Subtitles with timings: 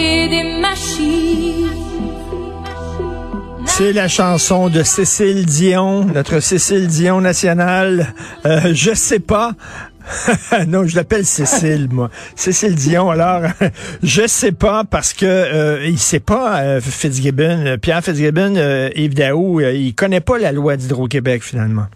[0.00, 1.70] des machines.
[3.66, 8.08] C'est la chanson de Cécile Dion, notre Cécile Dion nationale.
[8.46, 9.52] Euh, je sais pas.
[10.68, 12.10] non, je l'appelle Cécile, moi.
[12.36, 13.10] Cécile Dion.
[13.10, 13.42] Alors,
[14.02, 19.14] je sais pas parce que euh, il sait pas euh, Fitzgibbon, Pierre Fitzgibbon, euh, Yves
[19.14, 21.86] Daou, euh, il connaît pas la loi d'Hydro-Québec finalement.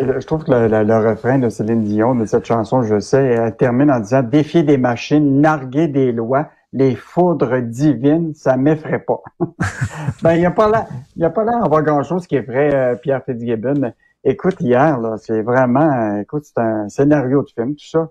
[0.00, 3.22] Je trouve que le, le- le refrain de Céline Dion de cette chanson, je sais,
[3.38, 9.04] elle termine en disant défier des machines, narguer des lois, les foudres divines, ça m'effraie
[9.04, 9.22] pas.
[10.22, 12.74] ben, il n'y a pas là, il a pas l'air d'avoir grand chose qui effraie
[12.74, 13.92] euh, Pierre Fitzgibbon.
[14.24, 18.08] Écoute, hier, là, c'est vraiment, euh, écoute, c'est un scénario de film, tout ça.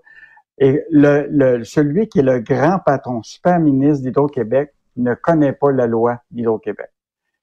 [0.58, 5.86] Et le, celui qui est le grand patron, super ministre d'Hydro-Québec, ne connaît pas la
[5.86, 6.90] loi d'Hydro-Québec.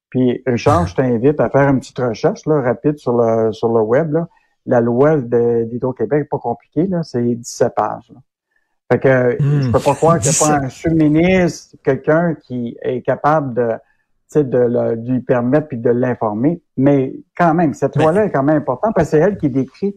[0.10, 3.82] Puis, Richard, je t'invite à faire une petite recherche là, rapide sur le, sur le
[3.82, 4.14] web.
[4.14, 4.28] Là.
[4.66, 8.12] La loi d'Hydro-Québec n'est pas compliquée, là, c'est 17 pages.
[8.14, 8.20] là.
[8.92, 9.62] Fait que Hmm.
[9.62, 13.78] je peux pas croire a pas un sous-ministre, quelqu'un qui est capable de, tu
[14.28, 16.62] sais, de, le- de lui permettre puis de l'informer.
[16.76, 19.50] Mais quand même, cette Mais- loi-là est quand même importante parce que c'est elle qui
[19.50, 19.96] décrit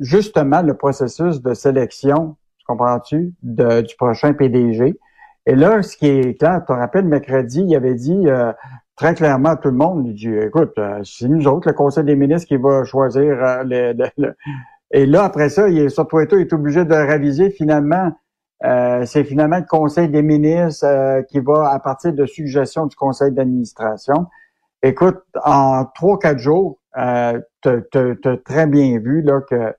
[0.00, 4.98] justement le processus de sélection, tu comprends-tu, de- du prochain PDG.
[5.46, 8.52] Et là, ce qui est clair, tu te rappelles, mercredi, il avait dit euh,
[8.96, 12.02] très clairement à tout le monde, il dit, écoute, euh, c'est nous autres, le Conseil
[12.04, 14.34] des ministres, qui va choisir euh, le, le- le-
[14.90, 18.10] Et là, après ça, il est, sur Twitter, il est obligé de réviser finalement.
[18.64, 22.96] Euh, c'est finalement le Conseil des ministres euh, qui va, à partir de suggestions du
[22.96, 24.26] Conseil d'administration.
[24.82, 27.80] Écoute, en trois, quatre jours, euh, t'as-
[28.22, 29.74] t'as très bien vu là qu'il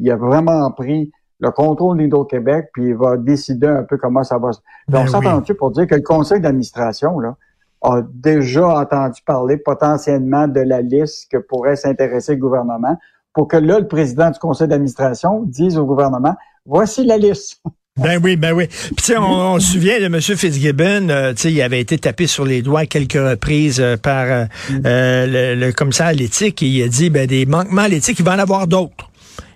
[0.00, 4.38] il a vraiment pris le contrôle d'Hydro-Québec, puis il va décider un peu comment ça
[4.38, 4.50] va
[4.88, 5.08] Ben on oui.
[5.10, 7.36] s'entend-tu pour dire que le conseil d'administration, là,
[7.82, 12.96] a déjà entendu parler potentiellement de la liste que pourrait s'intéresser le gouvernement
[13.34, 17.62] pour que là, le président du conseil d'administration dise au gouvernement, voici la liste.
[17.96, 18.66] Ben oui, ben oui.
[18.66, 20.20] Puis tu sais, on, on se souvient de M.
[20.20, 24.26] Fitzgibbon, euh, tu sais, il avait été tapé sur les doigts quelques reprises euh, par
[24.26, 24.44] euh,
[24.84, 28.18] euh, le, le commissaire à l'éthique et il a dit, ben des manquements à l'éthique,
[28.18, 29.10] il va en avoir d'autres.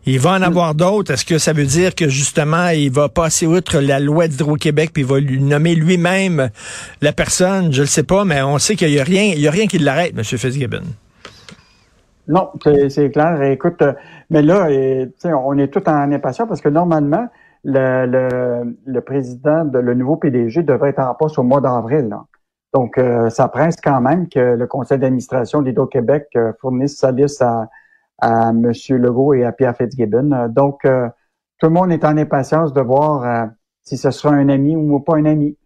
[0.07, 1.13] Il va en avoir d'autres.
[1.13, 5.03] Est-ce que ça veut dire que justement, il va passer outre la loi d'Hydro-Québec puis
[5.03, 6.49] il va lui nommer lui-même
[7.03, 7.71] la personne?
[7.75, 9.67] Je le sais pas, mais on sait qu'il y a rien, il y a rien
[9.67, 10.25] qui l'arrête, M.
[10.25, 10.83] Fitzgibbon.
[12.27, 12.49] Non,
[12.89, 13.43] c'est clair.
[13.43, 13.93] Écoute, euh,
[14.31, 14.69] mais là,
[15.25, 17.29] on est tout en impatience parce que normalement,
[17.65, 22.15] le, le, le président, de, le nouveau PDG devrait être en poste au mois d'avril.
[22.73, 27.43] Donc, euh, ça presse quand même que le conseil d'administration d'Hydro-Québec euh, fournisse sa liste
[27.43, 27.69] à,
[28.19, 28.73] à M.
[28.91, 30.33] Legault et à Pierre Fitzgibbon.
[30.33, 31.09] Euh, Donc, euh,
[31.59, 33.47] tout le monde est en impatience de voir euh,
[33.83, 35.57] si ce sera un ami ou pas un ami.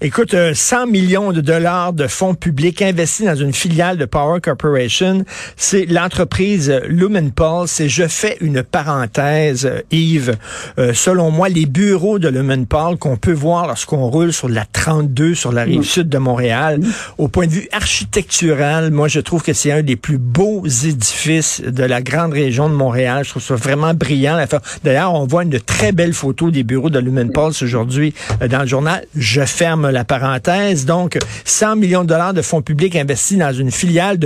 [0.00, 4.40] Écoute, euh, 100 millions de dollars de fonds publics investis dans une filiale de Power
[4.40, 5.24] Corporation,
[5.56, 7.80] c'est l'entreprise euh, Lumenpulse.
[7.80, 10.36] Et je fais une parenthèse, euh, Yves.
[10.78, 15.34] Euh, selon moi, les bureaux de Lumenpulse qu'on peut voir lorsqu'on roule sur la 32
[15.34, 16.80] sur la rive sud de Montréal,
[17.18, 21.60] au point de vue architectural, moi, je trouve que c'est un des plus beaux édifices
[21.60, 23.24] de la grande région de Montréal.
[23.24, 24.38] Je trouve ça vraiment brillant.
[24.84, 28.66] D'ailleurs, on voit une très belle photo des bureaux de Lumenpulse aujourd'hui euh, dans le
[28.68, 29.04] journal.
[29.16, 30.86] Je ferme la parenthèse.
[30.86, 34.18] Donc, 100 millions de dollars de fonds publics investis dans une filiale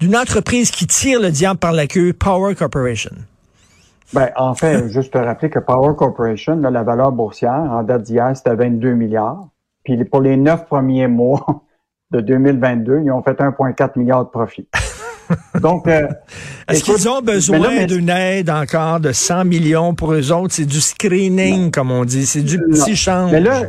[0.00, 3.12] d'une entreprise qui tire le diable par la queue, Power Corporation.
[4.12, 8.02] Ben, en fait, juste te rappeler que Power Corporation, là, la valeur boursière, en date
[8.02, 9.48] d'hier, c'était 22 milliards.
[9.84, 11.64] Puis pour les neuf premiers mois
[12.12, 14.68] de 2022, ils ont fait 1,4 milliard de profit.
[15.60, 16.06] Donc, euh,
[16.68, 20.52] Est-ce qu'ils ont besoin d'une aide encore de 100 millions pour eux autres?
[20.54, 22.26] C'est du screening, comme on dit.
[22.26, 22.64] C'est du Non.
[22.68, 23.32] petit change.
[23.32, 23.62] Mais là,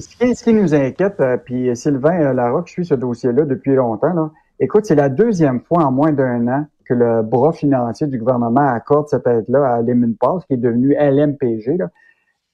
[0.00, 3.74] ce qui, ce qui nous inquiète, euh, puis Sylvain euh, Larocque suit ce dossier-là depuis
[3.74, 4.12] longtemps.
[4.12, 4.30] Là.
[4.60, 8.68] Écoute, c'est la deuxième fois en moins d'un an que le bras financier du gouvernement
[8.68, 11.78] accorde cette aide-là à Lemon Pass, qui est devenu LMPG.
[11.78, 11.88] Là.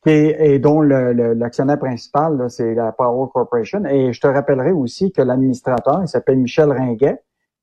[0.06, 3.84] et dont l'actionnaire principal, c'est la Power Corporation.
[3.86, 7.20] Et je te rappellerai aussi que l'administrateur, il s'appelle Michel Ringuet,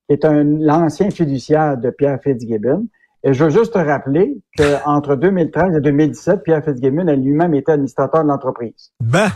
[0.07, 2.87] qui est un l'ancien fiduciaire de Pierre Fitzgibbon.
[3.23, 7.71] Et je veux juste te rappeler qu'entre 2013 et 2017, Pierre Fitzgibbon a lui-même été
[7.71, 8.91] administrateur de l'entreprise.
[9.01, 9.29] Ben,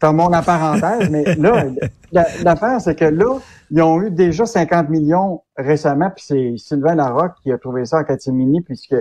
[0.00, 1.64] Fermons la parenthèse, mais là,
[2.12, 3.38] la- l'affaire, c'est que là,
[3.70, 7.98] ils ont eu déjà 50 millions récemment, puis c'est Sylvain Larocque qui a trouvé ça
[8.00, 8.94] en catimini, puisque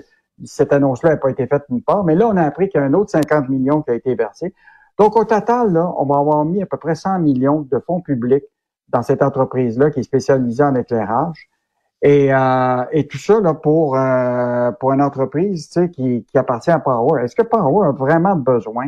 [0.43, 2.03] cette annonce-là n'a pas été faite nulle part.
[2.03, 4.15] Mais là, on a appris qu'il y a un autre 50 millions qui a été
[4.15, 4.53] versé.
[4.97, 8.01] Donc, au total, là, on va avoir mis à peu près 100 millions de fonds
[8.01, 8.45] publics
[8.89, 11.49] dans cette entreprise-là qui est spécialisée en éclairage.
[12.01, 16.37] Et, euh, et tout ça là, pour, euh, pour une entreprise tu sais, qui, qui
[16.37, 17.23] appartient à Power.
[17.23, 18.85] Est-ce que Power a vraiment besoin?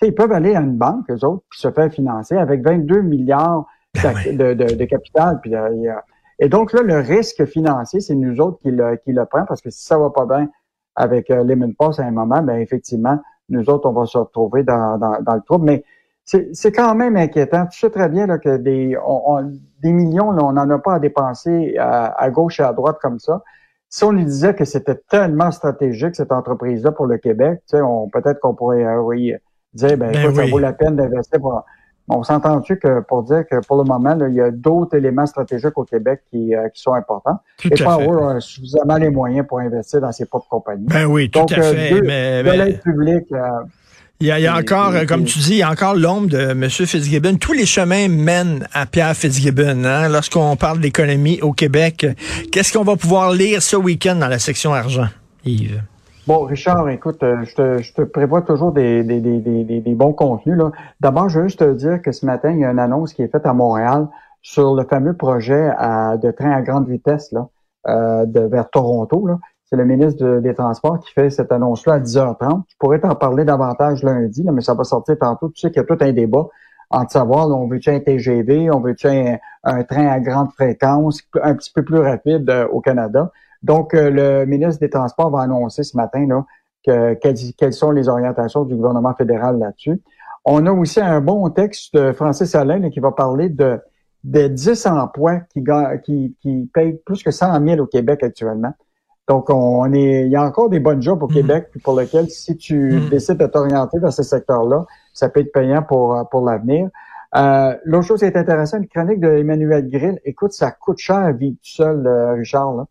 [0.00, 2.62] Tu sais, ils peuvent aller à une banque, eux autres, puis se faire financer avec
[2.62, 3.66] 22 milliards
[4.02, 5.40] d'ac- de, de, de capital.
[5.42, 5.92] Puis, euh,
[6.38, 9.60] et donc là, le risque financier, c'est nous autres qui le, qui le prend parce
[9.60, 10.48] que si ça va pas bien
[10.96, 13.18] avec euh, Lemon Pass à un moment, ben effectivement,
[13.50, 15.66] nous autres, on va se retrouver dans, dans, dans le trouble.
[15.66, 15.84] Mais
[16.24, 17.66] c'est c'est quand même inquiétant.
[17.66, 19.52] Tu sais très bien là, que des, on, on-
[19.82, 22.98] des millions, là, on n'en a pas à dépenser à, à gauche et à droite
[23.00, 23.42] comme ça.
[23.88, 27.82] Si on nous disait que c'était tellement stratégique, cette entreprise-là, pour le Québec, tu sais,
[28.12, 29.34] peut-être qu'on pourrait euh, oui,
[29.74, 30.44] dire, ben, Ben écoute, oui.
[30.44, 31.64] ça vaut la peine d'investir pour...
[32.12, 35.26] On s'entend-tu que pour dire que pour le moment, là, il y a d'autres éléments
[35.26, 37.38] stratégiques au Québec qui, euh, qui sont importants.
[37.56, 37.76] tout Et.
[37.84, 40.86] Power a suffisamment les moyens pour investir dans ses propres compagnies.
[40.88, 41.90] Ben oui, tout Donc, à euh, fait.
[41.90, 43.38] deux- mais, de mais- l'aide publique, euh,
[44.18, 45.62] Il y a, il y a Et- encore, et- euh, comme tu dis, il y
[45.62, 46.68] a encore l'ombre de M.
[46.68, 47.36] Fitzgibbon.
[47.36, 49.84] Tous les chemins mènent à Pierre Fitzgibbon.
[49.84, 50.08] Hein?
[50.08, 52.06] Lorsqu'on parle d'économie au Québec,
[52.50, 55.06] qu'est-ce qu'on va pouvoir lire ce week-end dans la section argent,
[55.44, 55.80] Yves?
[56.30, 60.12] Bon, Richard, écoute, euh, je te, je te prévois toujours des, des, des, des, bons
[60.12, 60.56] contenus.
[61.00, 63.22] D'abord, je veux juste te dire que ce matin, il y a une annonce qui
[63.22, 64.06] est faite à Montréal
[64.40, 67.48] sur le fameux projet à- de train à grande vitesse là,
[67.88, 69.28] euh, de, vers Toronto.
[69.64, 72.62] C'est le ministre de- des Transports qui fait cette annonce-là à 10h30.
[72.68, 75.48] Je pourrais t'en parler davantage lundi, là, mais ça va sortir tantôt.
[75.48, 76.46] Tu sais qu'il y a tout un débat
[76.90, 81.22] entre savoir, là, on veut-tu un TGV, on veut-tu un, un train à grande fréquence,
[81.42, 83.32] un petit peu plus rapide euh, au Canada.
[83.62, 86.44] Donc, euh, le ministre des Transports va annoncer ce matin là,
[86.86, 90.00] que, quelles, quelles sont les orientations du gouvernement fédéral là-dessus.
[90.44, 93.78] On a aussi un bon texte de Francis Alain là, qui va parler de,
[94.24, 95.62] de 10 emplois qui,
[96.04, 98.72] qui, qui payent plus que 100 000 au Québec actuellement.
[99.28, 101.34] Donc, on est, il y a encore des bonnes jobs au Mhm.
[101.34, 103.08] Québec pour lesquels, si tu Mhm.
[103.10, 106.88] décides de t'orienter vers ce secteur-là, ça peut être payant pour, pour l'avenir.
[107.36, 110.18] Euh, L'autre chose qui est intéressante, une chronique de Emmanuel Grill.
[110.24, 112.72] Écoute, ça coûte cher à vivre tout seul, euh, Richard.
[112.74, 112.86] Là.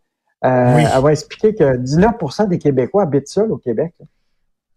[0.46, 0.84] Euh, Oui.
[0.96, 3.94] Elle va expliquer que 19% des Québécois habitent seuls au Québec.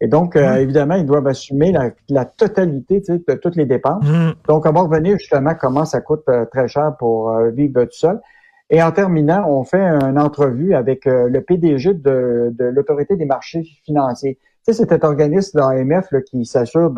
[0.00, 3.66] Et donc, euh, évidemment, ils doivent assumer la, la totalité tu sais, de toutes les
[3.66, 4.04] dépenses.
[4.04, 7.84] Hum, Donc, on va revenir justement comment ça coûte euh, très cher pour euh, vivre
[7.84, 8.20] tout seul.
[8.68, 13.26] Et en terminant, on fait une entrevue avec euh, le PDG de, de l'Autorité des
[13.26, 14.40] marchés financiers.
[14.66, 16.92] Tu sais, c'est cet organisme de l'AMF là, qui s'assure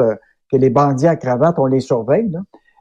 [0.51, 2.31] que les bandits à cravate, on les surveille.
[2.31, 2.41] Là.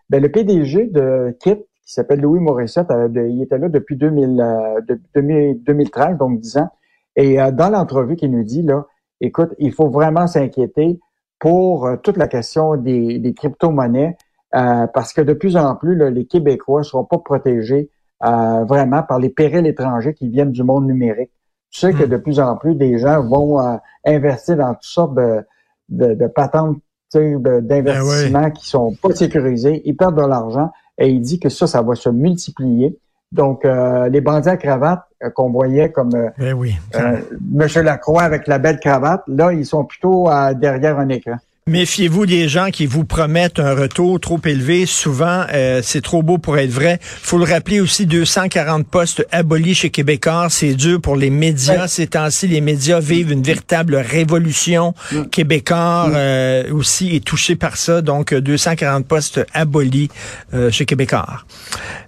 [0.09, 4.39] Ben, le PDG de KIT, qui s'appelle Louis Morissette, euh, il était là depuis 2000,
[4.41, 6.69] euh, de- 2000 2013, donc 10 ans.
[7.15, 8.85] Et euh, dans l'entrevue, qu'il nous dit, là,
[9.21, 10.99] écoute, il faut vraiment s'inquiéter
[11.39, 14.15] pour euh, toute la question des, des crypto-monnaies,
[14.55, 17.89] euh, parce que de plus en plus, là, les Québécois ne seront pas protégés
[18.23, 21.31] euh, vraiment par les périls étrangers qui viennent du monde numérique.
[21.71, 22.09] Tu sais que Mm.
[22.09, 23.75] de plus en plus, des gens vont euh,
[24.05, 25.41] investir dans toutes sortes de,
[25.89, 26.77] de, de patentes
[27.19, 29.81] de- d'investissements qui sont pas sécurisés.
[29.85, 32.97] Ils perdent de l'argent et il dit que ça, ça va se multiplier.
[33.31, 36.75] Donc, euh, les bandits à cravate euh, qu'on voyait comme euh, ben oui.
[36.95, 37.17] euh,
[37.51, 41.37] Monsieur Lacroix avec la belle cravate, là, ils sont plutôt derrière un écran.
[41.65, 44.85] Méfiez-vous des gens qui vous promettent un retour trop élevé.
[44.85, 46.99] Souvent, euh, c'est trop beau pour être vrai.
[47.01, 50.47] faut le rappeler aussi, 240 postes abolis chez Québécois.
[50.49, 51.83] C'est dur pour les médias.
[51.83, 51.87] Ouais.
[51.87, 54.93] Ces temps-ci, les médias vivent une véritable révolution.
[55.31, 58.01] Québécois euh, aussi est touché par ça.
[58.01, 60.09] Donc, euh, 240 postes abolis
[60.53, 61.45] euh, chez Québécois.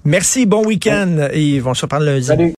[0.04, 1.30] Merci, bon week-end.
[1.32, 2.26] Et on se reparle lundi.
[2.26, 2.54] Salut.